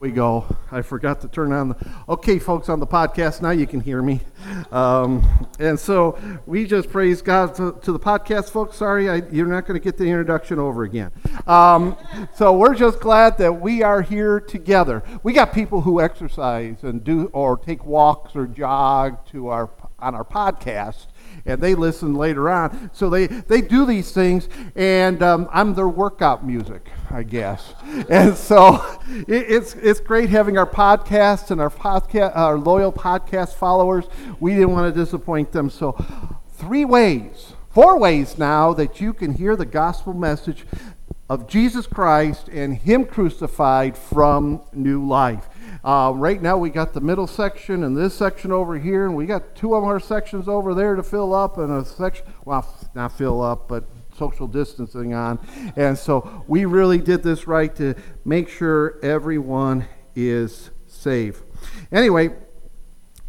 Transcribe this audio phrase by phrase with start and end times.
[0.00, 0.44] we go.
[0.70, 1.76] I forgot to turn on the.
[2.08, 4.20] Okay, folks, on the podcast, now you can hear me.
[4.70, 5.28] Um,
[5.58, 8.76] and so we just praise God to, to the podcast, folks.
[8.76, 11.10] Sorry, I, you're not going to get the introduction over again.
[11.48, 11.96] Um,
[12.36, 15.02] so we're just glad that we are here together.
[15.24, 19.68] We got people who exercise and do or take walks or jog to our
[19.98, 21.06] on our podcast
[21.44, 22.90] and they listen later on.
[22.92, 27.74] So they, they do these things, and um, I'm their workout music, I guess.
[28.08, 28.84] And so
[29.26, 34.04] it, it's, it's great having our podcast and our, podcast, our loyal podcast followers.
[34.40, 35.68] We didn't want to disappoint them.
[35.68, 35.92] So,
[36.52, 40.64] three ways, four ways now that you can hear the gospel message
[41.28, 45.48] of Jesus Christ and Him crucified from new life.
[45.84, 49.26] Uh, right now, we got the middle section and this section over here, and we
[49.26, 53.16] got two of our sections over there to fill up, and a section, well, not
[53.16, 53.84] fill up, but
[54.16, 55.38] social distancing on.
[55.76, 61.42] And so we really did this right to make sure everyone is safe.
[61.92, 62.30] Anyway,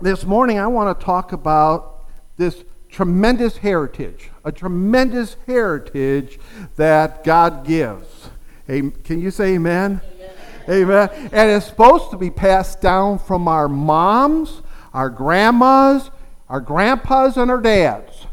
[0.02, 2.06] this morning I want to talk about
[2.38, 6.40] this tremendous heritage, a tremendous heritage
[6.78, 8.30] that God gives.
[8.66, 10.02] Hey, can you say amen?
[10.04, 10.19] Amen.
[10.68, 14.62] And it's supposed to be passed down from our moms,
[14.94, 16.12] our grandmas,
[16.48, 18.28] our grandpas, and our dads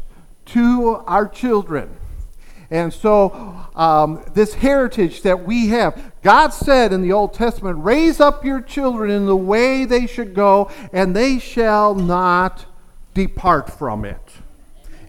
[0.47, 1.89] to our children.
[2.69, 8.19] And so, um, this heritage that we have, God said in the Old Testament, raise
[8.19, 12.65] up your children in the way they should go, and they shall not
[13.13, 14.21] depart from it.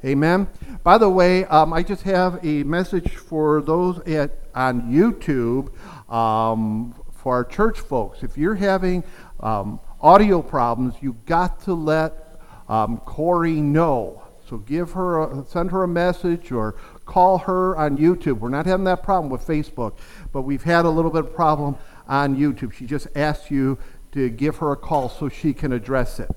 [0.05, 0.47] Amen.
[0.85, 5.73] By the way, um, I just have a message for those at, on YouTube
[6.13, 6.95] um,
[7.29, 8.23] for our church folks.
[8.23, 9.05] If you're having
[9.41, 14.23] um, audio problems, you've got to let um, Corey know.
[14.49, 18.39] So give her, a, send her a message or call her on YouTube.
[18.39, 19.99] We're not having that problem with Facebook,
[20.33, 21.77] but we've had a little bit of problem
[22.09, 22.73] on YouTube.
[22.73, 23.77] She just asked you
[24.13, 26.31] to give her a call so she can address it.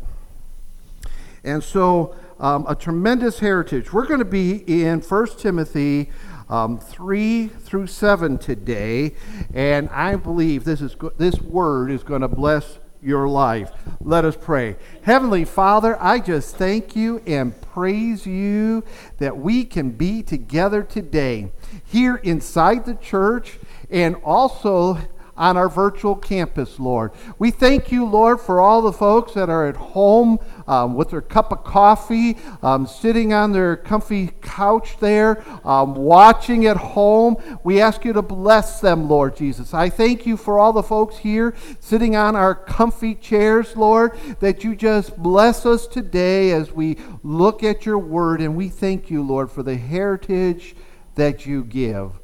[1.45, 3.94] And so, um, a tremendous heritage.
[3.94, 6.10] We're going to be in 1 Timothy
[6.52, 9.16] um, 3 through 7 today,
[9.54, 13.72] and I believe this, is this word is going to bless your life.
[14.00, 14.76] Let us pray.
[15.04, 18.84] Heavenly Father, I just thank you and praise you
[19.17, 21.52] that we can be together today
[21.84, 23.58] here inside the church
[23.89, 25.00] and also
[25.37, 27.11] on our virtual campus, Lord.
[27.39, 31.21] We thank you, Lord, for all the folks that are at home um, with their
[31.21, 37.37] cup of coffee, um, sitting on their comfy couch there, um, watching at home.
[37.64, 39.73] We ask you to bless them, Lord Jesus.
[39.73, 44.64] I thank you for all the folks here sitting on our comfy chairs, Lord, that
[44.64, 48.41] you just bless us today as we look at your word.
[48.41, 50.75] And we thank you, Lord, for the heritage
[51.15, 52.20] that you give.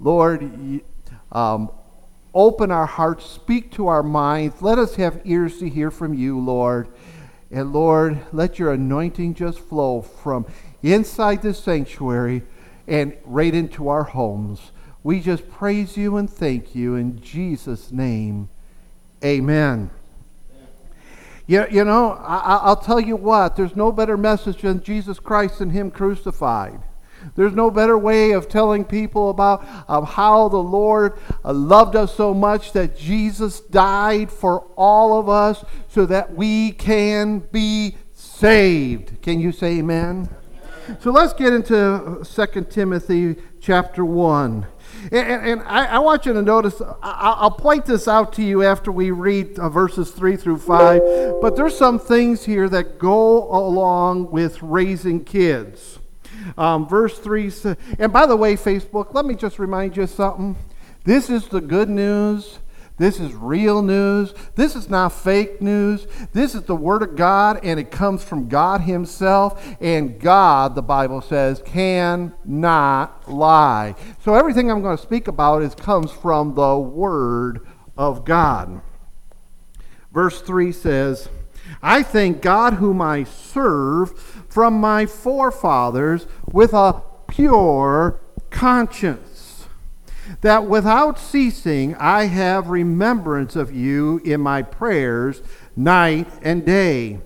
[0.00, 0.82] Lord,
[1.32, 1.70] um,
[2.34, 4.60] Open our hearts, speak to our minds.
[4.60, 6.88] Let us have ears to hear from you, Lord.
[7.50, 10.46] And Lord, let your anointing just flow from
[10.82, 12.42] inside this sanctuary
[12.86, 14.72] and right into our homes.
[15.02, 18.48] We just praise you and thank you in Jesus' name.
[19.24, 19.90] Amen.
[21.46, 25.62] You, you know, I, will tell you what, there's no better message than Jesus Christ
[25.62, 26.82] and Him crucified.
[27.34, 29.64] There's no better way of telling people about
[30.08, 35.64] how the Lord uh, loved us so much that Jesus died for all of us
[35.88, 39.22] so that we can be saved.
[39.22, 40.28] Can you say amen?
[41.00, 44.66] So let's get into 2 Timothy chapter 1.
[45.12, 48.62] And, and I, I, want you to notice, I, will point this out to you
[48.62, 53.44] after we read uh, verses 3 through 5, but there's some things here that go
[53.54, 55.98] along with raising kids.
[56.56, 60.10] Um, verse 3 says, and by the way, Facebook, let me just remind you of
[60.10, 60.56] something.
[61.04, 62.58] This is the good news.
[62.98, 64.34] This is real news.
[64.56, 66.08] This is not fake news.
[66.32, 69.64] This is the Word of God, and it comes from God Himself.
[69.80, 73.94] And God, the Bible says, cannot lie.
[74.24, 77.66] So everything I'm going to speak about is comes from the Word
[77.96, 78.80] of God.
[80.12, 81.28] Verse 3 says,
[81.80, 89.66] I thank God whom I serve from my forefathers with a pure conscience,
[90.40, 95.42] that without ceasing I have remembrance of you in my prayers
[95.76, 97.20] night and day,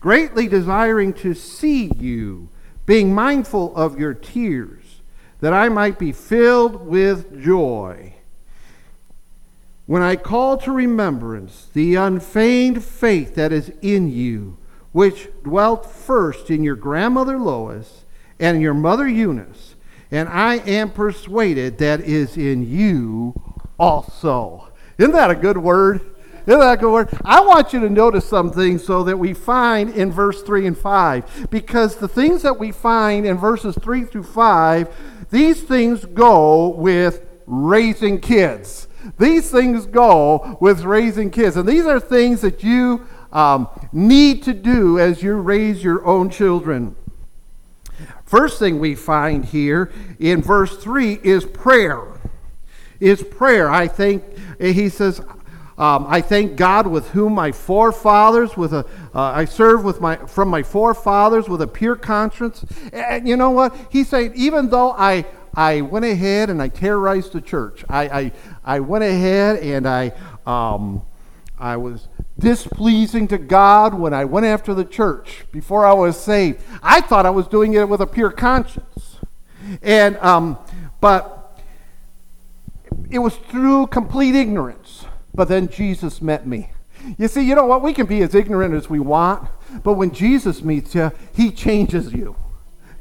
[0.00, 2.48] greatly desiring to see you,
[2.86, 5.00] being mindful of your tears,
[5.40, 8.14] that I might be filled with joy.
[9.86, 14.56] When I call to remembrance the unfeigned faith that is in you,
[14.94, 18.04] which dwelt first in your grandmother Lois
[18.38, 19.74] and your mother Eunice,
[20.12, 23.34] and I am persuaded that is in you
[23.76, 24.68] also.
[24.96, 26.00] Isn't that a good word?
[26.46, 27.08] Isn't that a good word?
[27.24, 31.48] I want you to notice something so that we find in verse 3 and 5.
[31.50, 37.26] Because the things that we find in verses 3 through 5, these things go with
[37.46, 38.86] raising kids.
[39.18, 41.56] These things go with raising kids.
[41.56, 46.30] And these are things that you um, need to do as you raise your own
[46.30, 46.96] children.
[48.24, 52.06] First thing we find here in verse 3 is prayer.
[53.00, 53.70] Is prayer.
[53.70, 54.24] I think,
[54.58, 55.20] he says,
[55.76, 60.16] um, I thank God with whom my forefathers, with a, uh, I serve with my,
[60.16, 62.64] from my forefathers with a pure conscience.
[62.92, 63.76] And you know what?
[63.90, 68.32] He's saying, even though I, I went ahead and I terrorized the church, I, I,
[68.64, 70.12] I went ahead and I,
[70.46, 71.02] um,
[71.58, 72.08] I was
[72.38, 76.62] displeasing to God when I went after the church before I was saved.
[76.82, 79.16] I thought I was doing it with a pure conscience.
[79.82, 80.58] And, um,
[81.00, 81.60] but
[83.10, 85.06] it was through complete ignorance.
[85.34, 86.70] But then Jesus met me.
[87.18, 87.82] You see, you know what?
[87.82, 89.48] We can be as ignorant as we want,
[89.82, 92.36] but when Jesus meets you, he changes you.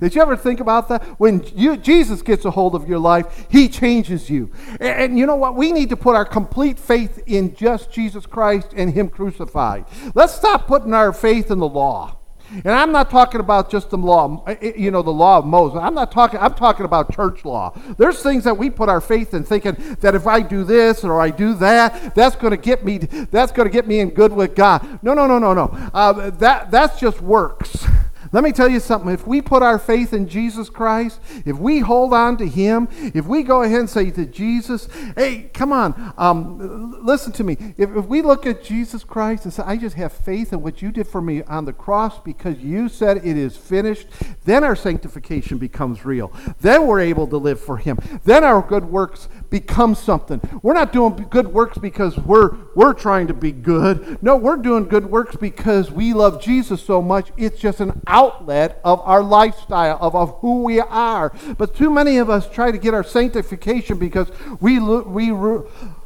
[0.03, 1.01] Did you ever think about that?
[1.17, 4.51] When you, Jesus gets a hold of your life, he changes you.
[4.81, 5.55] And, and, you know what?
[5.55, 9.85] We need to put our complete faith in just Jesus Christ and him crucified.
[10.13, 12.17] Let's stop putting our faith in the law.
[12.51, 15.79] And I'm not talking about just the law, you know, the law of Moses.
[15.81, 17.73] I'm not talking, I'm talking about church law.
[17.97, 21.21] There's things that we put our faith in thinking that if I do this or
[21.21, 24.33] I do that, that's going to get me, that's going to get me in good
[24.33, 24.99] with God.
[25.01, 25.65] No, no, no, no, no.
[25.93, 27.87] Uh, that, that's just works.
[28.33, 29.11] Let me tell you something.
[29.11, 33.27] If we put our faith in Jesus Christ, if we hold on to Him, if
[33.27, 37.57] we go ahead and say to Jesus, hey, come on, um, listen to me.
[37.77, 40.81] If, if we look at Jesus Christ and say, I just have faith in what
[40.81, 44.07] you did for me on the cross because you said it is finished,
[44.45, 46.33] then our sanctification becomes real.
[46.59, 47.99] Then we're able to live for Him.
[48.23, 50.41] Then our good works become something.
[50.63, 54.17] We're not doing good works because we're, we're trying to be good.
[54.23, 57.31] No, we're doing good works because we love Jesus so much.
[57.37, 61.33] It's just an out outlet of our lifestyle, of, of who we are.
[61.57, 65.31] But too many of us try to get our sanctification because we, we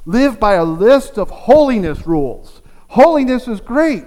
[0.06, 2.62] live by a list of holiness rules.
[2.90, 4.06] Holiness is great.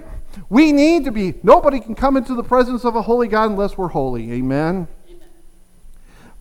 [0.49, 3.77] We need to be, nobody can come into the presence of a holy God unless
[3.77, 4.31] we're holy.
[4.31, 4.87] Amen?
[5.09, 5.29] Amen.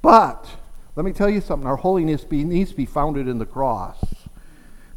[0.03, 0.47] But,
[0.97, 3.99] let me tell you something our holiness be, needs to be founded in the cross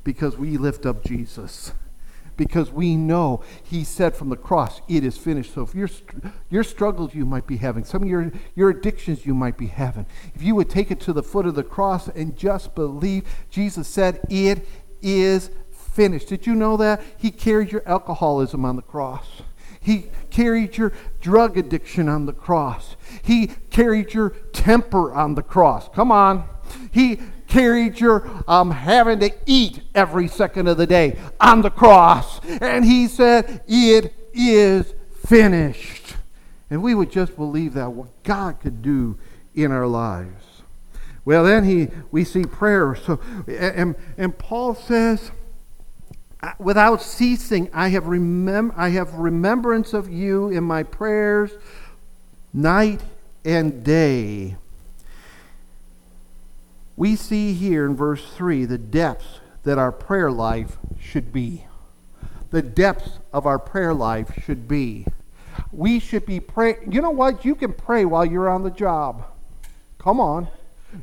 [0.03, 1.73] because we lift up Jesus
[2.37, 5.53] because we know he said from the cross, it is finished.
[5.53, 5.89] So if your,
[6.49, 10.05] your struggles you might be having, some of your, your addictions you might be having,
[10.35, 13.87] if you would take it to the foot of the cross and just believe, Jesus
[13.87, 14.67] said, it
[15.01, 16.29] is finished.
[16.29, 17.01] Did you know that?
[17.17, 19.41] He carried your alcoholism on the cross.
[19.79, 22.95] He carried your drug addiction on the cross.
[23.21, 25.89] He carried your temper on the cross.
[25.89, 26.45] Come on.
[26.91, 27.19] He
[27.55, 32.39] your um, having to eat every second of the day on the cross.
[32.61, 34.93] And he said, It is
[35.25, 36.15] finished.
[36.69, 39.17] And we would just believe that what God could do
[39.53, 40.63] in our lives.
[41.25, 42.95] Well, then he we see prayer.
[42.95, 45.31] So and, and Paul says,
[46.59, 51.51] without ceasing, I have remem- I have remembrance of you in my prayers
[52.53, 53.01] night
[53.45, 54.57] and day
[56.95, 61.65] we see here in verse 3 the depths that our prayer life should be.
[62.51, 65.07] The depths of our prayer life should be.
[65.71, 66.91] We should be praying.
[66.91, 67.45] You know what?
[67.45, 69.25] You can pray while you're on the job.
[69.97, 70.47] Come on.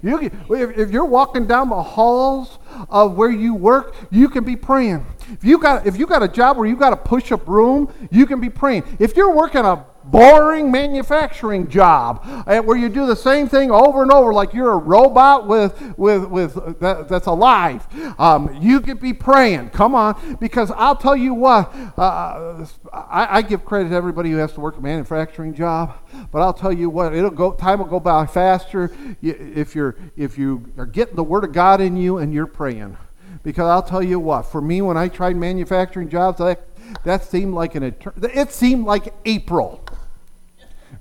[0.02, 4.44] You can, if, if you're walking down the halls of where you work, you can
[4.44, 5.04] be praying.
[5.32, 7.92] If you got if you got a job where you got to push a broom,
[8.10, 8.84] you can be praying.
[9.00, 14.02] If you're working a boring manufacturing job uh, where you do the same thing over
[14.02, 17.86] and over like you're a robot with with with uh, that, that's alive.
[18.18, 19.70] Um, you could be praying.
[19.70, 20.36] Come on.
[20.40, 24.60] Because i'll tell you what uh, I, I, give credit to everybody who has to
[24.60, 25.96] work a manufacturing job
[26.32, 28.92] but i'll tell you what it'll go time will go by faster
[29.22, 32.96] if you're if you are getting the word of god in you and you're praying.
[33.42, 36.69] Because i'll tell you what for me when i tried manufacturing jobs that
[37.04, 38.28] that seemed like an eternity.
[38.38, 39.84] It seemed like April.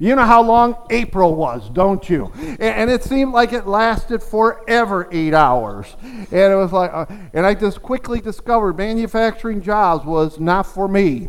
[0.01, 2.31] You know how long April was, don't you?
[2.59, 5.97] And it seemed like it lasted forever, eight hours.
[6.01, 10.87] And it was like, uh, and I just quickly discovered manufacturing jobs was not for
[10.87, 11.27] me.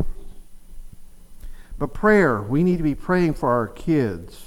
[1.79, 4.47] But prayer, we need to be praying for our kids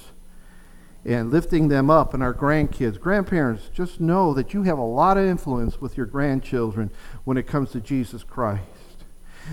[1.04, 2.98] and lifting them up and our grandkids.
[2.98, 6.92] Grandparents, just know that you have a lot of influence with your grandchildren
[7.26, 8.64] when it comes to Jesus Christ.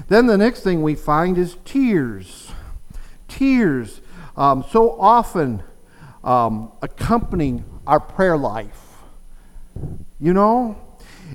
[0.09, 2.53] Then the next thing we find is tears.
[3.29, 4.01] Tears,
[4.37, 5.63] um, so often
[6.25, 8.87] um, accompanying our prayer life.
[10.19, 10.77] You know,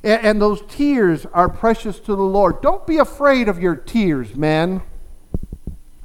[0.04, 2.62] And, and those tears are precious to the Lord.
[2.62, 4.82] Don't be afraid of your tears, men.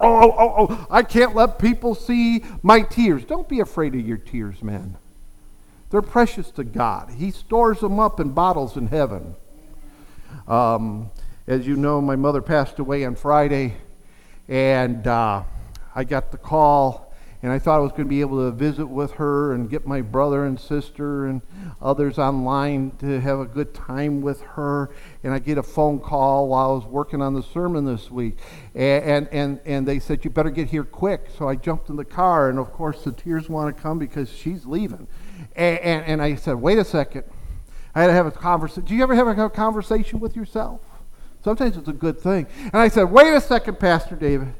[0.01, 3.25] Oh, oh, oh, oh, I can't let people see my tears.
[3.25, 4.97] Don't be afraid of your tears, men.
[5.91, 7.11] They're precious to God.
[7.11, 9.35] He stores them up in bottles in heaven.
[10.47, 11.11] Um,
[11.51, 13.75] as you know, my mother passed away on Friday,
[14.47, 15.43] and uh,
[15.97, 18.87] I got the call and I thought I was going to be able to visit
[18.87, 21.41] with her and get my brother and sister and
[21.81, 24.91] others online to have a good time with her.
[25.25, 28.39] And I get a phone call while I was working on the sermon this week,
[28.75, 31.29] and and and, and they said you better get here quick.
[31.37, 34.31] So I jumped in the car, and of course the tears want to come because
[34.31, 35.09] she's leaving.
[35.57, 37.25] And, and, and I said, wait a second.
[37.95, 38.85] I had to have a conversation.
[38.85, 40.81] Do you ever have a conversation with yourself?
[41.43, 42.47] Sometimes it's a good thing.
[42.65, 44.55] And I said, wait a second, Pastor David.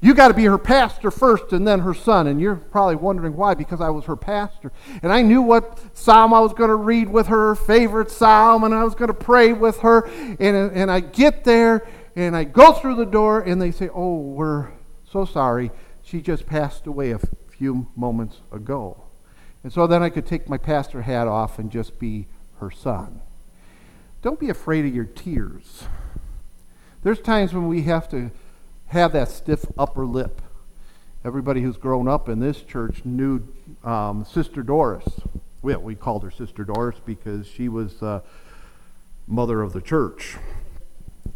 [0.00, 2.26] You got to be her pastor first and then her son.
[2.26, 4.70] And you're probably wondering why, because I was her pastor.
[5.02, 8.74] And I knew what psalm I was going to read with her, favorite psalm, and
[8.74, 10.04] I was going to pray with her.
[10.06, 14.16] And, and I get there and I go through the door and they say, Oh,
[14.16, 14.72] we're
[15.10, 15.70] so sorry.
[16.02, 19.04] She just passed away a few moments ago.
[19.62, 22.26] And so then I could take my pastor hat off and just be
[22.58, 23.22] her son.
[24.24, 25.84] Don't be afraid of your tears.
[27.02, 28.30] There's times when we have to
[28.86, 30.40] have that stiff upper lip.
[31.26, 33.46] Everybody who's grown up in this church knew
[33.84, 35.04] um, Sister Doris.
[35.60, 38.20] Well, we called her Sister Doris because she was uh,
[39.26, 40.38] mother of the church.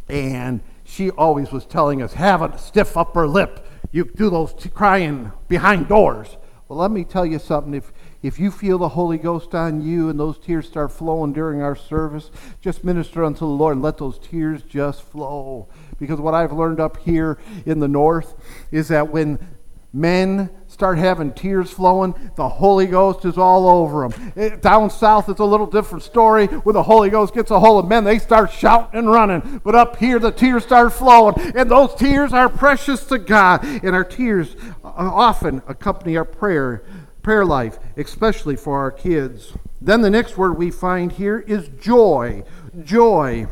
[0.08, 3.70] And she always was telling us, have a stiff upper lip.
[3.92, 6.38] You do those t- crying behind doors.
[6.68, 7.72] Well, let me tell you something.
[7.72, 11.62] If, if you feel the Holy Ghost on you and those tears start flowing during
[11.62, 15.68] our service, just minister unto the Lord and let those tears just flow.
[15.98, 18.34] Because what I've learned up here in the north
[18.70, 19.38] is that when
[19.92, 24.32] men start having tears flowing, the Holy Ghost is all over them.
[24.36, 26.46] It, down south, it's a little different story.
[26.46, 29.60] When the Holy Ghost gets a hold of men, they start shouting and running.
[29.64, 33.64] But up here, the tears start flowing, and those tears are precious to God.
[33.64, 36.84] And our tears uh, often accompany our prayer,
[37.22, 39.54] prayer life, especially for our kids.
[39.80, 42.44] Then the next word we find here is joy.
[42.84, 43.46] Joy.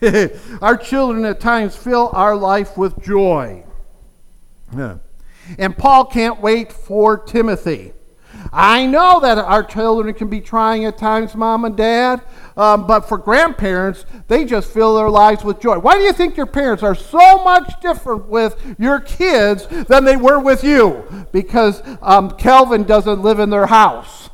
[0.62, 3.64] our children at times fill our life with joy.
[4.74, 4.98] Yeah.
[5.58, 7.92] And Paul can't wait for Timothy.
[8.52, 12.22] I know that our children can be trying at times, mom and dad,
[12.56, 15.78] um, but for grandparents, they just fill their lives with joy.
[15.78, 20.16] Why do you think your parents are so much different with your kids than they
[20.16, 21.04] were with you?
[21.32, 24.30] Because um, Calvin doesn't live in their house.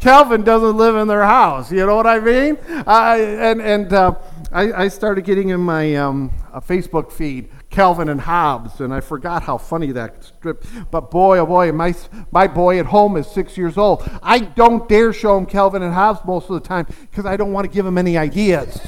[0.00, 1.70] Calvin doesn't live in their house.
[1.70, 2.58] You know what I mean?
[2.68, 4.14] Uh, and and uh,
[4.50, 6.32] I, I started getting in my um,
[6.66, 10.64] Facebook feed Calvin and Hobbes, and I forgot how funny that strip.
[10.90, 11.94] But boy, oh boy, my
[12.30, 14.08] my boy at home is six years old.
[14.22, 17.52] I don't dare show him Calvin and Hobbes most of the time because I don't
[17.52, 18.78] want to give him any ideas.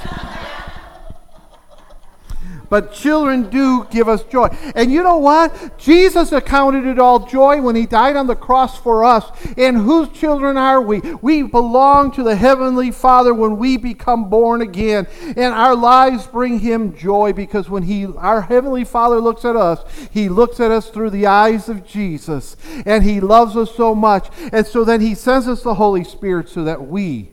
[2.75, 4.49] But children do give us joy.
[4.75, 5.79] And you know what?
[5.79, 9.31] Jesus accounted it all joy when he died on the cross for us.
[9.57, 10.99] And whose children are we?
[10.99, 15.07] We belong to the Heavenly Father when we become born again.
[15.37, 19.85] And our lives bring him joy because when he our Heavenly Father looks at us,
[20.11, 22.57] he looks at us through the eyes of Jesus.
[22.85, 24.31] And he loves us so much.
[24.53, 27.31] And so then he sends us the Holy Spirit so that we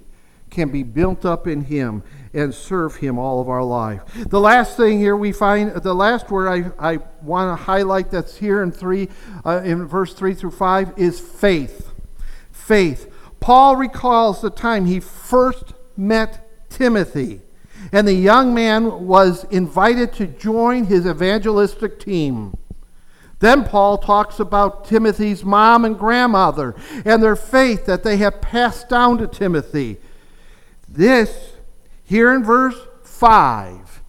[0.52, 4.02] can be built up in him and serve Him all of our life.
[4.16, 8.38] The last thing here we find, the last word I, I want to highlight that's
[8.38, 9.10] here in three,
[9.46, 11.92] uh, in verse three through five, is faith.
[12.52, 13.12] Faith.
[13.40, 17.42] Paul recalls the time he first met Timothy,
[17.92, 22.56] and the young man was invited to join his evangelistic team.
[23.40, 28.88] Then Paul talks about Timothy's mom and grandmother and their faith that they have passed
[28.88, 29.98] down to Timothy.
[30.88, 31.54] This
[32.12, 32.76] here in verse
[33.06, 34.04] 5,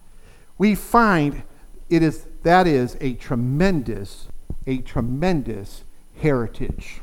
[0.57, 1.43] we find
[1.89, 4.27] it is that is a tremendous,
[4.67, 5.85] a tremendous
[6.17, 6.99] heritage.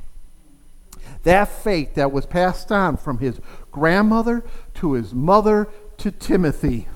[1.23, 3.41] That faith that was passed on from his
[3.73, 6.87] grandmother to his mother to Timothy.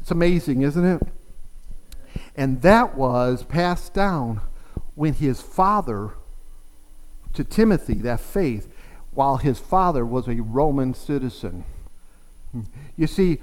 [0.00, 1.02] It's amazing, isn't it?
[2.36, 4.42] And that was passed down
[4.94, 6.10] when his father
[7.32, 8.68] to Timothy, that faith,
[9.10, 11.64] while his father was a Roman citizen.
[12.96, 13.38] You see,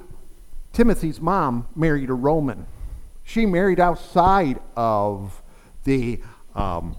[0.73, 2.65] Timothy's mom married a Roman.
[3.23, 5.41] She married outside of
[5.83, 6.21] the,
[6.55, 6.95] um,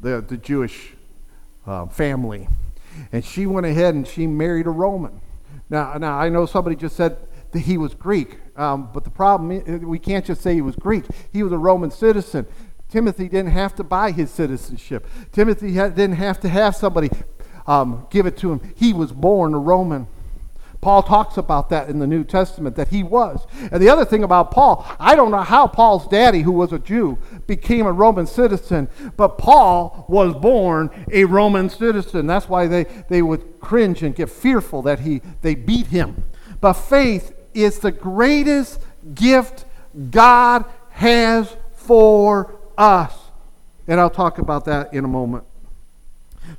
[0.00, 0.94] the, the, Jewish
[1.66, 2.48] uh, family.
[3.12, 5.20] And she went ahead and she married a Roman.
[5.70, 7.18] Now, now I know somebody just said
[7.52, 10.76] that he was Greek, um, but the problem is we can't just say he was
[10.76, 11.04] Greek.
[11.32, 12.46] He was a Roman citizen.
[12.88, 15.06] Timothy didn't have to buy his citizenship.
[15.32, 17.10] Timothy didn't have to have somebody
[17.66, 18.74] um, give it to him.
[18.76, 20.06] He was born a Roman.
[20.80, 23.46] Paul talks about that in the New Testament, that he was.
[23.72, 26.78] And the other thing about Paul, I don't know how Paul's daddy, who was a
[26.78, 32.26] Jew, became a Roman citizen, but Paul was born a Roman citizen.
[32.26, 36.24] That's why they, they would cringe and get fearful that he, they beat him.
[36.60, 38.80] But faith is the greatest
[39.14, 39.64] gift
[40.10, 43.14] God has for us.
[43.88, 45.44] And I'll talk about that in a moment.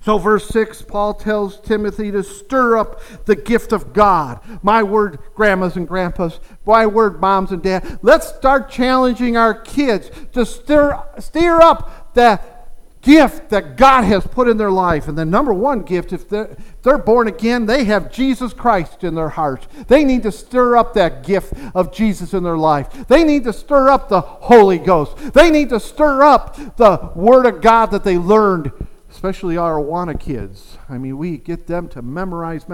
[0.02, 4.40] So, verse 6, Paul tells Timothy to stir up the gift of God.
[4.64, 7.98] My word, grandmas and grandpas, my word, moms and dads.
[8.02, 12.60] Let's start challenging our kids to stir, stir up that
[13.02, 15.08] gift that God has put in their life.
[15.08, 19.04] And the number one gift, if they're, if they're born again, they have Jesus Christ
[19.04, 19.68] in their hearts.
[19.88, 23.08] They need to stir up that gift of Jesus in their life.
[23.08, 25.34] They need to stir up the Holy Ghost.
[25.34, 28.72] They need to stir up the Word of God that they learned
[29.20, 30.78] especially our Awana kids.
[30.88, 32.66] I mean, we get them to memorize.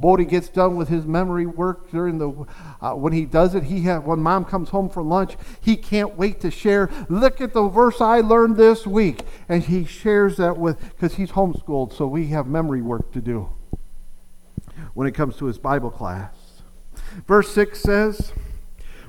[0.00, 2.46] Bodie gets done with his memory work during the
[2.80, 3.64] uh, when he does it.
[3.64, 6.88] He ha- when mom comes home for lunch, he can't wait to share.
[7.10, 11.32] Look at the verse I learned this week, and he shares that with because he's
[11.32, 13.50] homeschooled, so we have memory work to do
[14.94, 16.62] when it comes to his Bible class.
[17.26, 18.32] Verse six says.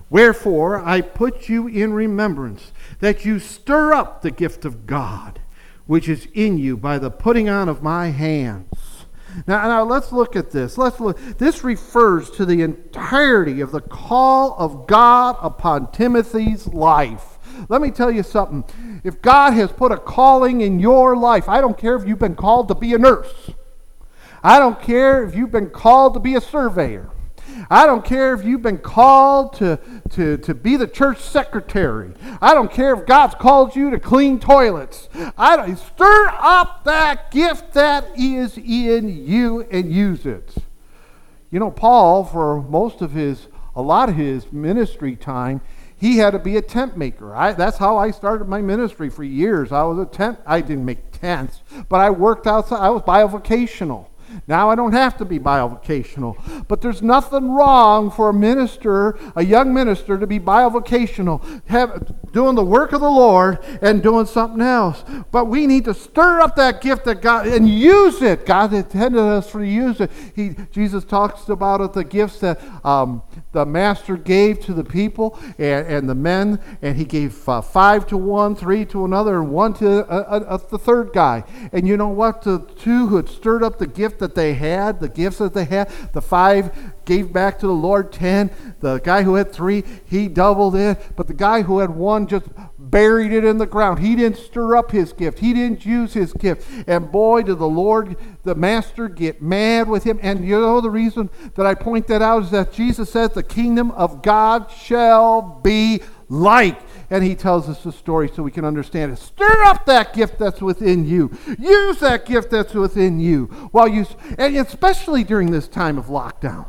[0.10, 5.40] Wherefore I put you in remembrance that you stir up the gift of God
[5.88, 9.06] which is in you by the putting on of my hands.
[9.48, 10.78] Now, now let's look at this.
[10.78, 11.20] Let's look.
[11.38, 17.38] This refers to the entirety of the call of God upon Timothy's life.
[17.70, 19.02] Let me tell you something.
[19.04, 22.36] If God has put a calling in your life, I don't care if you've been
[22.36, 23.52] called to be a nurse.
[24.44, 27.10] I don't care if you've been called to be a surveyor.
[27.70, 29.80] I don't care if you've been called to,
[30.12, 32.12] to, to be the church secretary.
[32.42, 35.10] I don't care if God's called you to clean toilets.
[35.38, 40.56] I don't, stir up that gift that is in you and use it.
[41.52, 45.62] You know, Paul, for most of his, a lot of his ministry time,
[45.98, 47.34] he had to be a tent maker.
[47.34, 49.72] I, that's how I started my ministry for years.
[49.72, 50.40] I was a tent.
[50.46, 52.82] I didn't make tents, but I worked outside.
[52.82, 54.08] I was bivocational.
[54.48, 59.44] Now I don't have to be bivocational, but there's nothing wrong for a minister, a
[59.44, 64.62] young minister, to be bivocational, have, doing the work of the Lord and doing something
[64.62, 65.04] else.
[65.32, 68.46] But we need to stir up that gift that God and use it.
[68.46, 70.12] God intended us to use it.
[70.36, 73.22] He, Jesus talks about it, the gifts that um,
[73.52, 78.06] the master gave to the people and, and the men, and he gave uh, five
[78.08, 81.44] to one, three to another, and one to a, a, the third guy.
[81.72, 82.42] And you know what?
[82.42, 85.66] The two who had stirred up the gift that they had, the gifts that they
[85.66, 86.72] had, the five
[87.06, 88.50] gave back to the Lord ten.
[88.80, 90.98] The guy who had three, he doubled it.
[91.16, 92.48] But the guy who had one just
[92.80, 94.00] buried it in the ground.
[94.00, 95.40] He didn't stir up his gift.
[95.40, 96.68] He didn't use his gift.
[96.88, 100.20] And boy, did the Lord, the Master, get mad with him.
[100.22, 103.44] And you know the reason that I point that out is that Jesus says the
[103.44, 106.80] kingdom of God shall be like.
[107.10, 109.20] And he tells us the story so we can understand it.
[109.20, 111.32] Stir up that gift that's within you.
[111.60, 113.46] Use that gift that's within you.
[113.72, 114.06] While you,
[114.38, 116.68] and especially during this time of lockdown.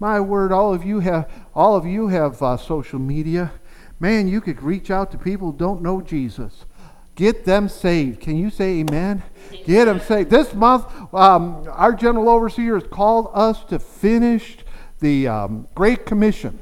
[0.00, 3.52] My word, all of you have, all of you have uh, social media.
[4.00, 6.64] Man, you could reach out to people who don't know Jesus.
[7.14, 8.20] Get them saved.
[8.20, 9.22] Can you say amen?
[9.66, 10.30] Get them saved.
[10.30, 14.56] This month, um, our general overseer has called us to finish
[15.00, 16.58] the um, Great Commission.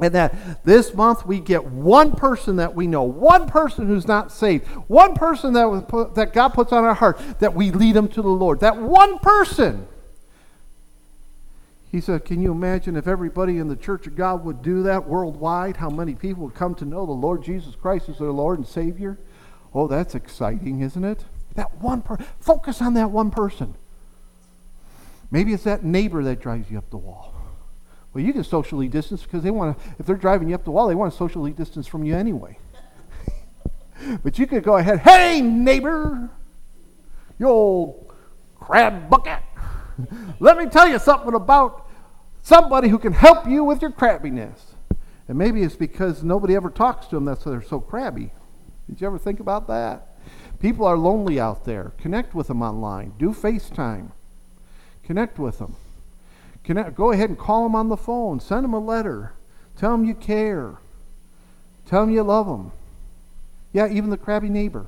[0.00, 4.32] And that this month we get one person that we know, one person who's not
[4.32, 8.08] saved, one person that, put, that God puts on our heart, that we lead them
[8.08, 8.60] to the Lord.
[8.60, 9.86] That one person
[11.94, 15.06] he said, Can you imagine if everybody in the Church of God would do that
[15.06, 15.76] worldwide?
[15.76, 18.66] How many people would come to know the Lord Jesus Christ as their Lord and
[18.66, 19.16] Savior?
[19.72, 21.24] Oh, that's exciting, isn't it?
[21.54, 22.26] That one person.
[22.40, 23.76] Focus on that one person.
[25.30, 27.32] Maybe it's that neighbor that drives you up the wall.
[28.14, 30.70] Well, you can socially distance because they want to, if they're driving you up the
[30.70, 32.58] wall, they want to socially distance from you anyway.
[34.22, 36.30] but you could go ahead, hey, neighbor,
[37.38, 38.12] you old
[38.54, 39.40] crab bucket.
[40.40, 41.84] Let me tell you something about
[42.44, 44.74] Somebody who can help you with your crabbiness.
[45.28, 48.32] And maybe it's because nobody ever talks to them that's why they're so crabby.
[48.86, 50.18] Did you ever think about that?
[50.60, 51.94] People are lonely out there.
[51.96, 53.14] Connect with them online.
[53.18, 54.12] Do FaceTime.
[55.02, 55.74] Connect with them.
[56.64, 58.40] Connect, go ahead and call them on the phone.
[58.40, 59.34] Send them a letter.
[59.76, 60.78] Tell them you care.
[61.86, 62.72] Tell them you love them.
[63.72, 64.86] Yeah, even the crabby neighbor.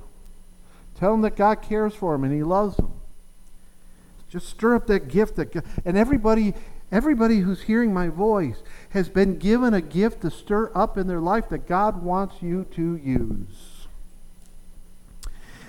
[0.94, 2.92] Tell them that God cares for them and He loves them.
[4.28, 6.54] Just stir up that gift that and everybody
[6.92, 11.20] Everybody who's hearing my voice has been given a gift to stir up in their
[11.20, 13.75] life that God wants you to use.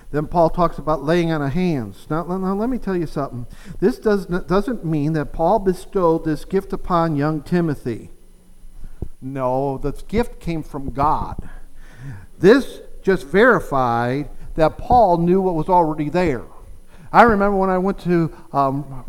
[0.10, 2.08] Then Paul talks about laying on of hands.
[2.10, 3.46] Now, now let me tell you something.
[3.80, 8.12] This does doesn't mean that Paul bestowed this gift upon young Timothy.
[9.22, 11.50] No, the gift came from God.
[12.39, 16.46] This just verified that Paul knew what was already there.
[17.12, 19.04] I remember when I went to um,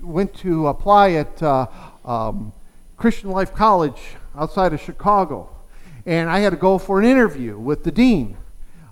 [0.00, 1.66] went to apply at uh,
[2.04, 2.52] um,
[2.96, 4.00] Christian Life College
[4.34, 5.54] outside of Chicago,
[6.06, 8.38] and I had to go for an interview with the dean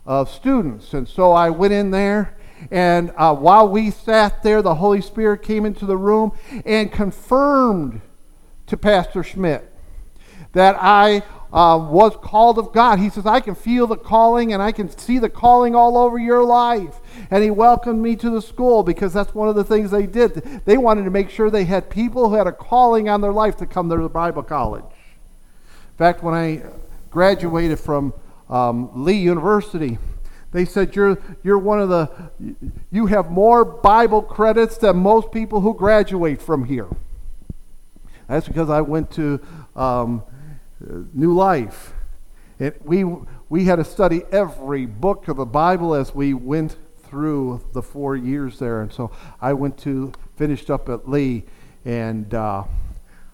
[0.07, 0.95] of students.
[0.95, 2.37] And so I went in there,
[2.71, 6.33] and uh, while we sat there, the Holy Spirit came into the room
[6.65, 8.01] and confirmed
[8.67, 9.73] to Pastor Schmidt
[10.53, 12.99] that I uh, was called of God.
[12.99, 16.19] He says, I can feel the calling and I can see the calling all over
[16.19, 17.01] your life.
[17.31, 20.35] And he welcomed me to the school because that's one of the things they did.
[20.65, 23.57] They wanted to make sure they had people who had a calling on their life
[23.59, 24.85] to come to the Bible college.
[24.85, 26.63] In fact, when I
[27.11, 28.13] graduated from
[28.49, 29.99] um, Lee University,
[30.53, 32.11] they said you're you're one of the
[32.91, 36.89] you have more Bible credits than most people who graduate from here.
[38.29, 39.41] That's because I went to
[39.75, 40.23] um,
[41.13, 41.93] New Life,
[42.59, 43.05] and we
[43.49, 48.17] we had to study every book of the Bible as we went through the four
[48.17, 51.45] years there, and so I went to finished up at Lee,
[51.85, 52.65] and uh,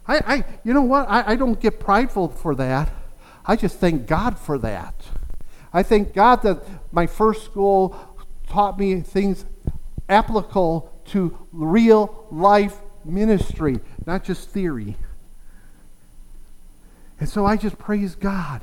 [0.06, 1.08] I, I you know what?
[1.08, 2.92] I, I don't get prideful for that.
[3.44, 4.94] I just thank God for that.
[5.72, 7.96] I thank God that my first school
[8.48, 9.44] taught me things
[10.08, 14.96] applicable to real life ministry, not just theory.
[17.18, 18.62] And so I just praise God.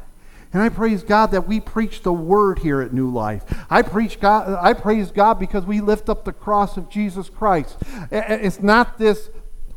[0.52, 3.44] And I praise God that we preach the word here at New Life.
[3.70, 7.78] I preach God I praise God because we lift up the cross of Jesus Christ.
[8.12, 9.30] It's not this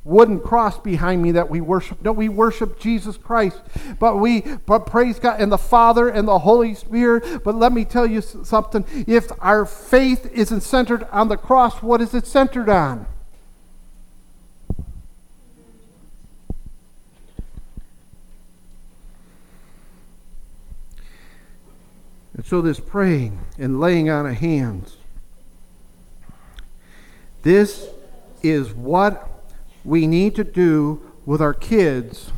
[0.04, 2.02] wooden cross behind me that we worship.
[2.02, 3.60] No, we worship Jesus Christ.
[3.98, 7.44] But we but praise God and the Father and the Holy Spirit.
[7.44, 8.84] But let me tell you something.
[9.06, 13.06] If our faith isn't centered on the cross, what is it centered on?
[22.34, 24.96] And so this praying and laying on of hands.
[27.42, 27.88] This
[28.42, 29.31] is what
[29.84, 32.30] we need to do with our kids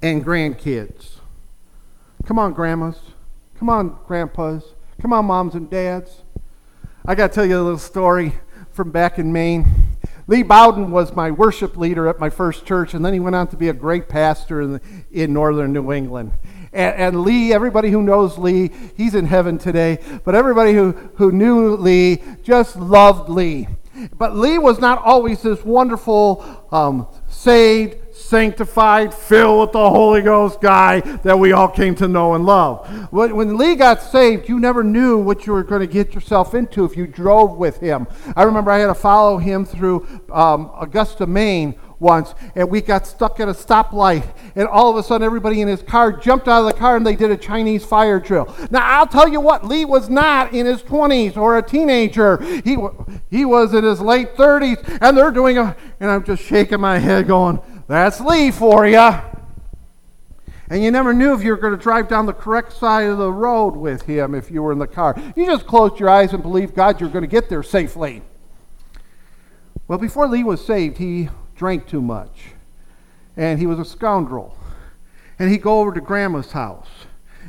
[0.00, 1.18] and grandkids.
[2.24, 2.98] Come on, grandmas.
[3.58, 4.64] Come on, grandpas.
[5.00, 6.22] Come on, moms and dads.
[7.04, 8.34] I got to tell you a little story
[8.72, 9.66] from back in Maine.
[10.26, 13.48] Lee Bowden was my worship leader at my first church, and then he went on
[13.48, 14.80] to be a great pastor in, the,
[15.10, 16.32] in northern New England.
[16.72, 21.32] And, and, Lee, everybody who knows Lee, he's in heaven today, but everybody who, who
[21.32, 23.68] knew Lee just loved Lee.
[24.16, 30.60] But Lee was not always this wonderful, um, saved, sanctified, filled with the Holy Ghost
[30.60, 32.86] guy that we all came to know and love.
[33.12, 36.84] When, Lee got saved, you never knew what you were going to get yourself into
[36.84, 38.06] if you drove with him.
[38.36, 43.06] I remember I had to follow him through um, Augusta, Maine once, and we got
[43.06, 46.60] stuck at a stoplight, and all of a sudden everybody in his car jumped out
[46.60, 48.54] of the car and they did a Chinese fire drill.
[48.70, 52.42] Now I'll tell you what, Lee was not in his 20s or a teenager.
[52.62, 52.76] He
[53.30, 56.98] he was in his late 30s, and they're doing a, and I'm just shaking my
[56.98, 59.12] head, going, "That's Lee for you."
[60.68, 63.18] And you never knew if you were going to drive down the correct side of
[63.18, 65.14] the road with him if you were in the car.
[65.36, 68.22] You just closed your eyes and believed God you're going to get there safely.
[69.86, 72.52] Well, before Lee was saved, he drank too much.
[73.36, 74.56] And he was a scoundrel.
[75.38, 76.88] And he'd go over to Grandma's house.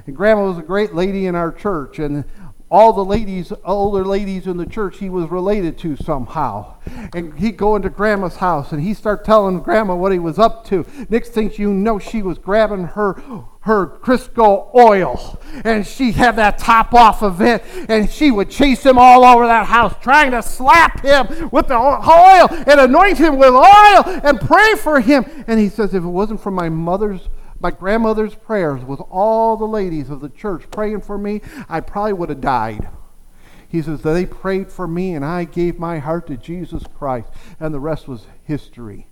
[0.06, 2.00] And Grandma was a great lady in our church.
[2.00, 2.26] And
[2.70, 6.76] all the ladies, older ladies in the church, he was related to somehow.
[7.14, 10.66] And he'd go into Grandma's house and he'd start telling Grandma what he was up
[10.66, 10.86] to.
[11.10, 13.22] Next thing you know, she was grabbing her
[13.64, 18.86] her Crisco oil and she had that top off of it and she would chase
[18.86, 23.38] him all over that house trying to slap him with the oil and anoint him
[23.38, 27.30] with oil and pray for him and he says if it wasn't for my mother's
[27.64, 32.14] my grandmother's prayers with all the ladies of the church praying for me I probably
[32.14, 32.90] would have died
[33.68, 37.74] he says they prayed for me and I gave my heart to Jesus Christ and
[37.74, 39.08] the rest was history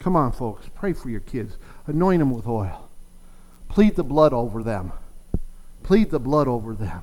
[0.00, 2.84] come on folks pray for your kids anoint them with oil
[3.74, 4.92] Plead the blood over them.
[5.82, 7.02] Plead the blood over them.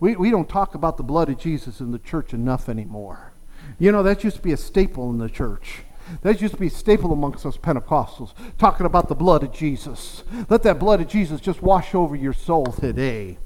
[0.00, 3.34] We, we don't talk about the blood of Jesus in the church enough anymore.
[3.78, 5.82] You know, that used to be a staple in the church.
[6.20, 10.22] That used to be staple amongst us Pentecostals, talking about the blood of Jesus.
[10.48, 13.38] Let that blood of Jesus just wash over your soul today.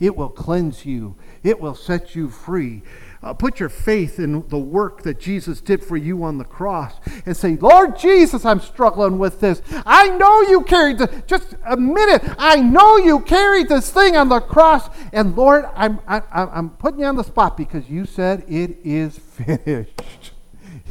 [0.00, 2.82] It will cleanse you, it will set you free.
[3.22, 6.94] uh, put your faith in the work that Jesus did for you on the cross
[7.24, 9.62] and say, Lord Jesus, I'm struggling with this.
[9.86, 14.28] I know you carried the, just a minute, I know you carried this thing on
[14.28, 14.88] the cross.
[15.12, 19.18] And Lord, I'm, I, I'm putting you on the spot because you said it is
[19.18, 20.31] finished.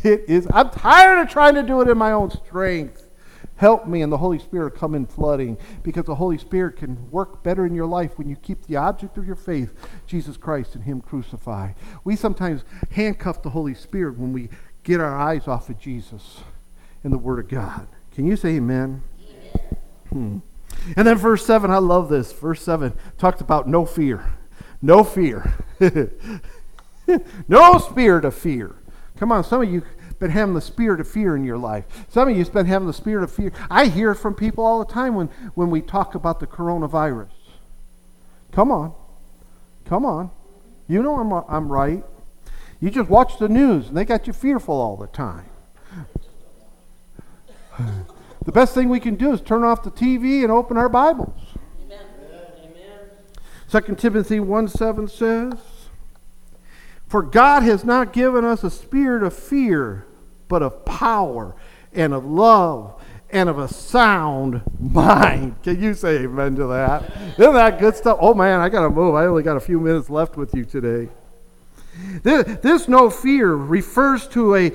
[0.04, 3.08] It is, I'm tired of trying to do it in my own strength.
[3.56, 7.44] Help me and the Holy Spirit come in flooding because the Holy Spirit can work
[7.44, 9.76] better in your life when you keep the object of your faith,
[10.08, 11.76] Jesus Christ, and Him crucified.
[12.04, 14.50] We sometimes handcuff the Holy Spirit when we
[14.82, 16.40] get our eyes off of Jesus
[17.04, 17.88] and the Word of God.
[18.12, 19.04] Can you say amen?
[20.10, 20.40] Hmm.
[20.98, 22.32] And then verse 7, I love this.
[22.32, 24.34] Verse 7 talks about no fear.
[24.82, 25.54] No fear.
[27.48, 28.76] no spirit of fear.
[29.22, 29.84] Come on, some of you
[30.18, 31.86] been having the spirit of fear in your life.
[32.10, 33.52] Some of you have been having the spirit of fear.
[33.70, 37.30] I hear from people all the time when, when we talk about the coronavirus.
[38.52, 38.96] Come on.
[39.86, 40.32] Come on.
[40.88, 42.04] You know I'm, I'm right.
[42.80, 45.46] You just watch the news and they got you fearful all the time.
[48.44, 51.40] the best thing we can do is turn off the TV and open our Bibles.
[51.84, 52.06] Amen.
[53.70, 53.86] Amen.
[53.86, 55.54] 2 Timothy 1 7 says,
[57.12, 60.08] For God has not given us a spirit of fear,
[60.48, 61.58] but of power
[61.92, 65.62] and of love and of a sound mind.
[65.62, 67.12] Can you say amen to that?
[67.38, 68.18] Isn't that good stuff?
[68.22, 69.16] Oh man, I got to move.
[69.16, 71.12] I only got a few minutes left with you today.
[72.24, 74.72] This, this no fear refers to a,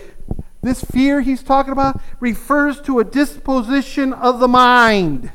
[0.61, 5.33] this fear he's talking about refers to a disposition of the mind.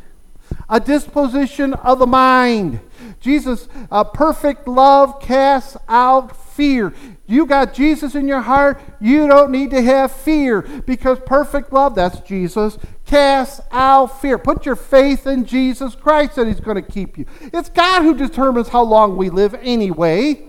[0.70, 2.80] A disposition of the mind.
[3.20, 6.94] Jesus, a perfect love casts out fear.
[7.28, 11.96] You got Jesus in your heart, you don't need to have fear because perfect love,
[11.96, 14.38] that's Jesus, casts out fear.
[14.38, 17.26] Put your faith in Jesus Christ that He's going to keep you.
[17.42, 20.44] It's God who determines how long we live anyway,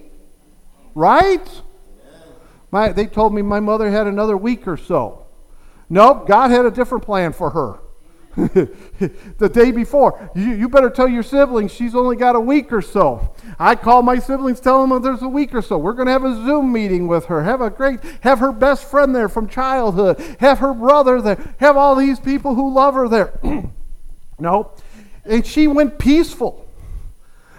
[0.95, 1.63] right?
[2.71, 5.27] My, they told me my mother had another week or so.
[5.89, 7.79] Nope, God had a different plan for her.
[8.37, 10.31] the day before.
[10.35, 13.35] You, you, better tell your siblings she's only got a week or so.
[13.59, 15.77] I call my siblings, tell them there's a week or so.
[15.77, 17.43] We're going to have a Zoom meeting with her.
[17.43, 20.19] Have a great, have her best friend there from childhood.
[20.41, 21.55] Have her brother there.
[21.59, 23.39] Have all these people who love her there.
[24.39, 24.73] no.
[25.25, 26.62] And she went peaceful.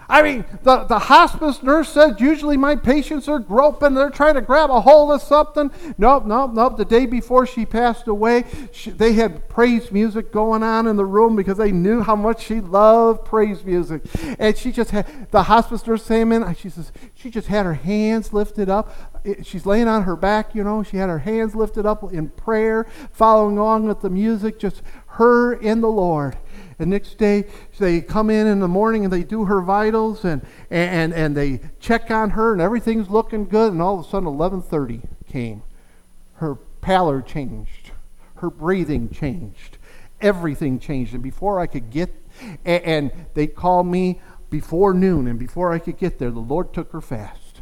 [0.10, 4.42] I mean, the, the hospice nurse said usually my patients are groping, they're trying to
[4.42, 5.72] grab a hold of something.
[5.98, 6.78] Nope, nope, nope.
[6.78, 11.06] The day before she passed away, she, they had praise music going on in the
[11.06, 14.04] room because they knew how much she loved praise music.
[14.40, 17.76] And she just had, the hospice nurse came in, she says, she just had her
[17.76, 18.94] hands lifted up.
[19.44, 22.86] She's laying on her back, you know, she had her hands lifted up in prayer,
[23.14, 26.38] following along with the music, just her in the Lord.
[26.78, 27.46] The next day,
[27.78, 31.62] they come in in the morning and they do her vitals and, and, and they
[31.80, 33.74] check on her and everything's looking good.
[33.74, 35.64] And all of a sudden, 11:30 came.
[36.36, 37.92] Her pallor changed.
[38.36, 39.78] Her breathing changed.
[40.20, 41.14] Everything changed.
[41.14, 42.14] And before I could get,
[42.66, 45.28] and, and they called me before noon.
[45.28, 47.62] And before I could get there, the Lord took her fast.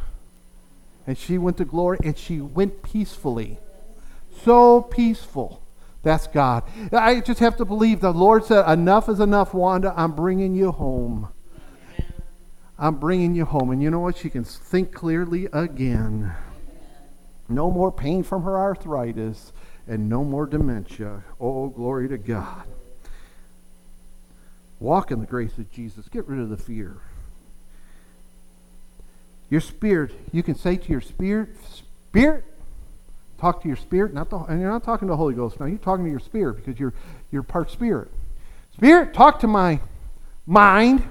[1.06, 3.60] And she went to glory and she went peacefully.
[4.44, 5.61] So peaceful
[6.04, 6.64] that's God.
[6.92, 9.94] I just have to believe the Lord said, Enough is enough, Wanda.
[9.96, 11.30] I'm bringing you home.
[12.80, 13.70] I'm bringing you home.
[13.70, 14.18] And you know what?
[14.18, 16.34] She can think clearly again.
[17.48, 19.54] No more pain from her arthritis
[19.88, 21.24] and no more dementia.
[21.40, 22.64] Oh, glory to God.
[24.80, 26.08] Walk in the grace of Jesus.
[26.08, 26.98] Get rid of the fear.
[29.52, 31.50] Your spirit, you can say to your spirit,
[32.12, 32.44] Spirit,
[33.42, 35.66] Talk to your spirit, not the, and you're not talking to the Holy Ghost now.
[35.66, 36.94] You're talking to your spirit because you're
[37.32, 38.12] you're part spirit.
[38.76, 39.80] Spirit, talk to my
[40.46, 41.10] mind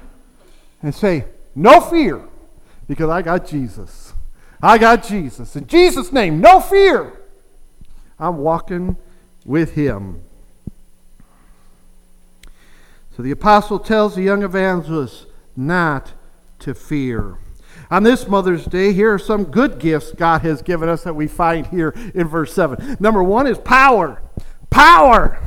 [0.80, 1.24] and say,
[1.56, 2.22] no fear,
[2.86, 4.12] because I got Jesus.
[4.62, 5.56] I got Jesus.
[5.56, 7.20] In Jesus' name, no fear.
[8.16, 8.96] I'm walking
[9.44, 10.22] with him.
[13.16, 16.12] So the apostle tells the young evangelist not
[16.60, 17.38] to fear.
[17.90, 21.26] On this Mother's Day, here are some good gifts God has given us that we
[21.26, 22.98] find here in verse 7.
[23.00, 24.22] Number one is power.
[24.70, 25.42] Power.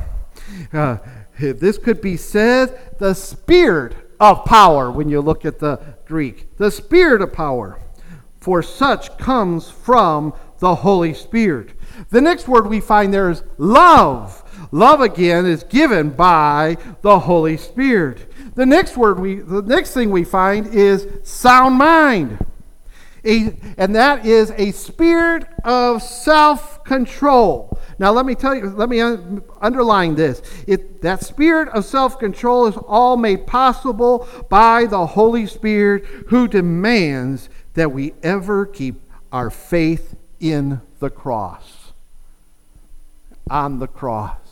[0.70, 0.98] Uh,
[1.38, 6.58] this could be said the spirit of power when you look at the Greek.
[6.58, 7.80] The spirit of power.
[8.40, 11.72] For such comes from the Holy Spirit.
[12.10, 14.42] The next word we find there is love.
[14.70, 18.30] Love again is given by the Holy Spirit.
[18.54, 22.44] The next word we the next thing we find is sound mind.
[23.26, 27.78] A, and that is a spirit of self-control.
[27.98, 30.42] Now let me tell you, let me un- underline this.
[30.66, 37.48] It, that spirit of self-control is all made possible by the Holy Spirit who demands
[37.72, 39.00] that we ever keep
[39.32, 41.92] our faith in the cross.
[43.48, 44.43] On the cross.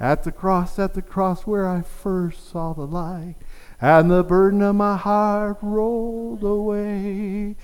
[0.00, 3.34] At the cross, at the cross where I first saw the light,
[3.82, 7.54] and the burden of my heart rolled away.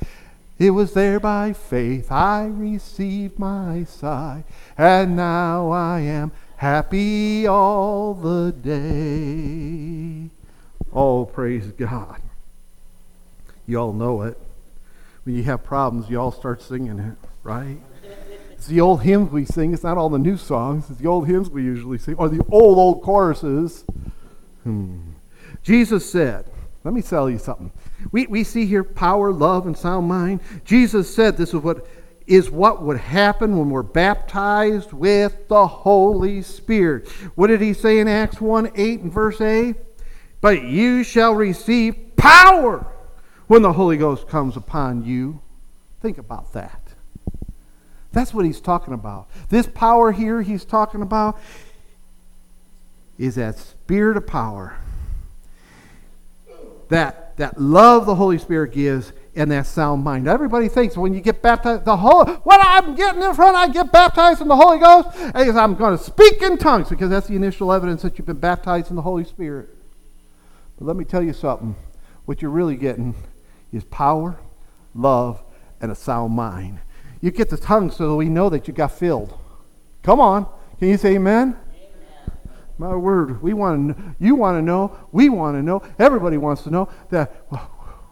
[0.58, 4.44] It was there by faith I received my sight,
[4.76, 10.30] and now I am happy all the day.
[10.92, 12.20] Oh, praise God.
[13.66, 14.38] You all know it.
[15.24, 17.78] When you have problems, you all start singing it, right?
[18.66, 19.72] It's the old hymns we sing.
[19.72, 20.90] It's not all the new songs.
[20.90, 23.84] It's the old hymns we usually sing, or the old, old choruses.
[24.64, 25.10] Hmm.
[25.62, 26.50] Jesus said,
[26.82, 27.70] let me tell you something.
[28.10, 30.40] We, we see here power, love, and sound mind.
[30.64, 31.86] Jesus said this is what
[32.26, 37.08] is what would happen when we're baptized with the Holy Spirit.
[37.36, 39.76] What did he say in Acts 1 8 and verse A?
[40.40, 42.84] But you shall receive power
[43.46, 45.40] when the Holy Ghost comes upon you.
[46.02, 46.85] Think about that.
[48.16, 49.28] That's what he's talking about.
[49.50, 51.38] This power here he's talking about
[53.18, 54.78] is that spirit of power.
[56.88, 60.28] That, that love the Holy Spirit gives and that sound mind.
[60.28, 63.92] Everybody thinks when you get baptized, the whole when I'm getting in front, I get
[63.92, 67.70] baptized in the Holy Ghost, I'm going to speak in tongues because that's the initial
[67.70, 69.68] evidence that you've been baptized in the Holy Spirit.
[70.78, 71.76] But let me tell you something.
[72.24, 73.14] What you're really getting
[73.74, 74.40] is power,
[74.94, 75.42] love,
[75.82, 76.80] and a sound mind.
[77.26, 79.36] You get the tongue so that we know that you got filled.
[80.04, 80.46] Come on.
[80.78, 81.56] Can you say amen?
[81.72, 82.38] amen.
[82.78, 84.14] My word, we want to.
[84.20, 84.96] You want to know.
[85.10, 85.82] We want to know.
[85.98, 87.34] Everybody wants to know that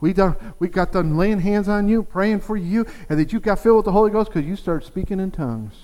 [0.01, 0.35] we done.
[0.59, 3.77] We got done laying hands on you, praying for you, and that you got filled
[3.77, 5.75] with the Holy Ghost because you started speaking in tongues.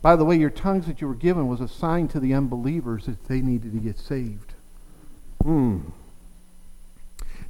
[0.00, 3.06] By the way, your tongues that you were given was a sign to the unbelievers
[3.06, 4.54] that they needed to get saved.
[5.42, 5.80] Hmm.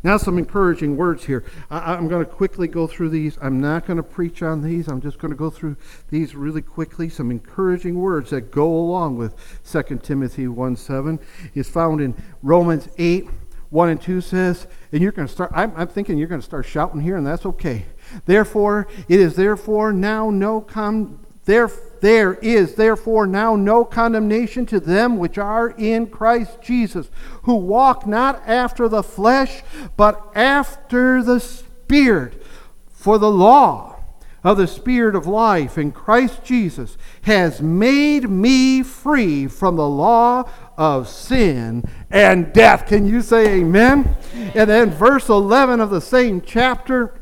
[0.04, 1.44] Now, some encouraging words here.
[1.70, 3.38] I, am going to quickly go through these.
[3.40, 4.86] I'm not going to preach on these.
[4.86, 5.76] I'm just going to go through
[6.10, 7.08] these really quickly.
[7.08, 11.18] Some encouraging words that go along with 2 Timothy 1 7
[11.54, 13.26] is found in Romans 8
[13.70, 16.44] 1 and 2 says, and you're going to start, I'm, I'm thinking you're going to
[16.44, 17.86] start shouting here, and that's okay.
[18.24, 24.80] Therefore, it is therefore now no con, there, there is therefore now no condemnation to
[24.80, 27.10] them which are in Christ Jesus,
[27.42, 29.62] who walk not after the flesh,
[29.96, 32.42] but after the Spirit.
[32.88, 34.00] For the law
[34.42, 40.48] of the Spirit of life in Christ Jesus has made me free from the law
[40.78, 42.86] of sin and death.
[42.86, 44.16] Can you say amen?
[44.54, 47.14] And then verse 11 of the same chapter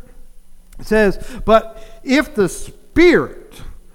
[0.81, 3.42] says, But if the Spirit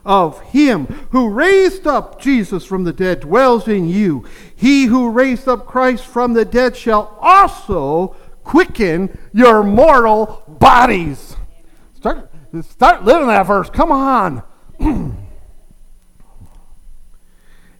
[0.07, 4.25] of him who raised up Jesus from the dead dwells in you.
[4.55, 11.35] He who raised up Christ from the dead shall also quicken your mortal bodies.
[11.93, 13.69] Start, start living that verse.
[13.69, 14.41] Come on.
[14.79, 15.17] and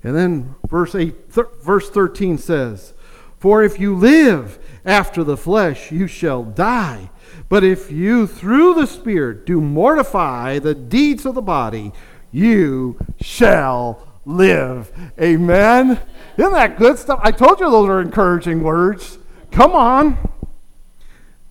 [0.04, 2.94] then verse 8 th- verse 13 says,
[3.38, 7.12] "For if you live after the flesh, you shall die.
[7.50, 11.92] But if you through the Spirit do mortify the deeds of the body,
[12.32, 14.92] you shall live.
[15.20, 16.00] Amen.
[16.38, 17.20] Isn't that good stuff?
[17.24, 19.18] I told you those are encouraging words.
[19.52, 20.18] Come on.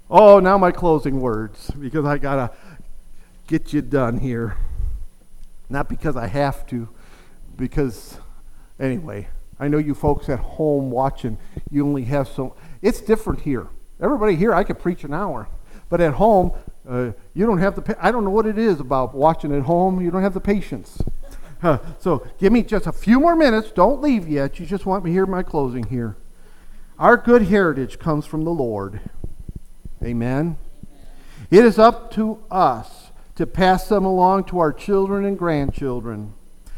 [0.09, 2.57] Oh, now my closing words because I got to
[3.49, 4.57] get you done here.
[5.69, 6.89] Not because I have to,
[7.57, 8.19] because,
[8.79, 11.39] anyway, I know you folks at home watching,
[11.71, 12.55] you only have so.
[12.83, 13.67] It's different here.
[14.01, 15.49] Everybody here, I could preach an hour.
[15.89, 16.53] But at home,
[16.89, 20.01] uh, you don't have the, I don't know what it is about watching at home.
[20.01, 21.03] You don't have the patience.
[21.99, 23.73] So give me just a few more minutes.
[23.73, 24.61] Don't leave yet.
[24.61, 26.17] You just want me to hear my closing here.
[26.99, 29.01] Our good heritage comes from the Lord.
[30.03, 30.57] Amen.
[31.51, 36.35] It is up to us to pass them along to our children and grandchildren.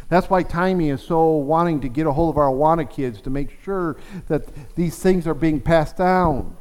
[0.08, 3.30] That's why Timey is so wanting to get a hold of our Awana kids to
[3.30, 6.56] make sure that these things are being passed down.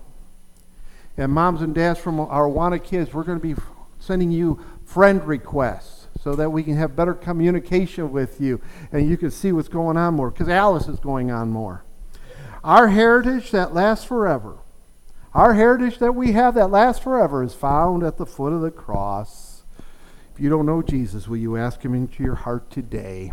[1.17, 3.59] And moms and dads from our Awana kids, we're going to be
[3.99, 9.17] sending you friend requests so that we can have better communication with you and you
[9.17, 11.83] can see what's going on more because Alice is going on more.
[12.63, 14.57] Our heritage that lasts forever,
[15.33, 18.71] our heritage that we have that lasts forever is found at the foot of the
[18.71, 19.63] cross.
[20.33, 23.31] If you don't know Jesus, will you ask him into your heart today?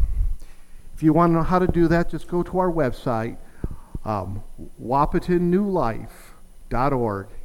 [0.95, 3.39] If you want to know how to do that, just go to our website,
[4.05, 4.43] um,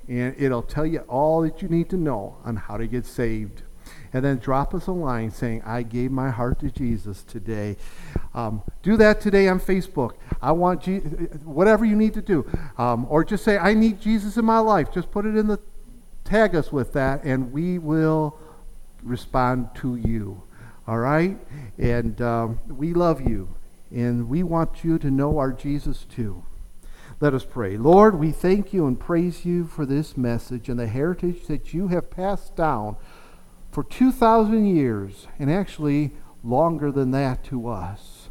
[0.09, 3.61] and it'll tell you all that you need to know on how to get saved.
[4.11, 7.77] And then drop us a line saying, I gave my heart to Jesus today.
[8.33, 10.13] Um, do that today on Facebook.
[10.41, 10.99] I want Je-
[11.45, 12.49] whatever you need to do.
[12.79, 14.91] Um, or just say, I need Jesus in my life.
[14.91, 15.59] Just put it in the,
[16.23, 18.39] tag us with that, and we will
[19.03, 20.41] respond to you.
[20.87, 21.37] All right?
[21.77, 23.49] And um, we love you.
[23.91, 26.43] And we want you to know our Jesus too.
[27.21, 27.75] Let us pray.
[27.75, 31.89] Lord, we thank you and praise you for this message and the heritage that you
[31.89, 32.95] have passed down
[33.71, 36.11] for 2,000 years, and actually
[36.45, 38.29] longer than that to us.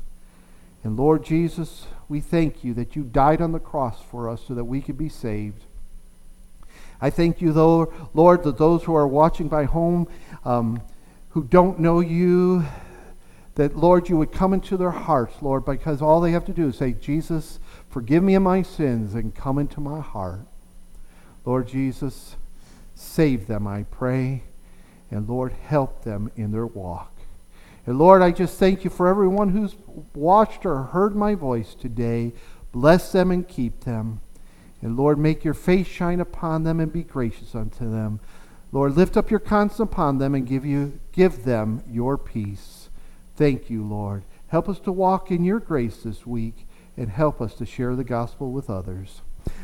[0.83, 4.55] And Lord Jesus, we thank you that you died on the cross for us so
[4.55, 5.65] that we could be saved.
[6.99, 10.09] I thank you, though, Lord, that those who are watching by home
[10.47, 10.81] um,
[11.29, 12.65] who don't know you,
[13.59, 16.69] that, Lord, you would come into their hearts, Lord, because all they have to do
[16.69, 17.59] is say, Jesus,
[17.91, 20.47] forgive me of my sins and come into my heart.
[21.45, 22.37] Lord Jesus,
[22.95, 24.45] save them, I pray.
[25.11, 27.13] And Lord, help them in their walk.
[27.85, 29.75] And Lord, I just thank you for everyone who's
[30.15, 32.35] watched or heard my voice today.
[32.71, 34.21] Bless them and keep them.
[34.83, 38.21] And Lord, make your face shine upon them and be gracious unto them.
[38.71, 42.78] Lord, lift up your countenance upon them and give you give them your peace.
[43.39, 44.25] Thank you, Lord.
[44.49, 46.67] Help us to walk in your grace this week
[46.97, 49.23] and help us to share the gospel with others.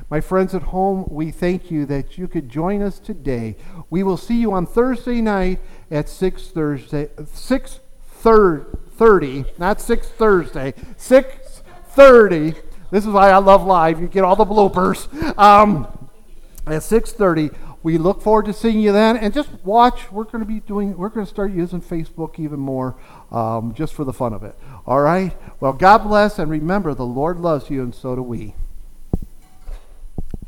[0.09, 3.57] My friends at home, we thank you that you could join us today.
[3.91, 5.59] We will see you on Thursday night
[5.91, 7.81] at 6 Thursday 6
[8.23, 12.55] 30, not 6 Thursday, 6:30.
[12.93, 14.01] This is why I love live.
[14.01, 15.09] You get all the bloopers.
[15.37, 15.89] Um,
[16.65, 17.53] at 6:30,
[17.85, 19.17] we look forward to seeing you then.
[19.17, 20.11] And just watch.
[20.11, 20.97] We're going to be doing.
[20.97, 22.97] We're going to start using Facebook even more,
[23.31, 24.59] um, just for the fun of it.
[24.87, 25.37] All right.
[25.61, 28.55] Well, God bless, and remember, the Lord loves you, and so do we.